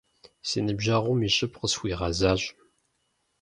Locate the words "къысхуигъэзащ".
1.59-2.41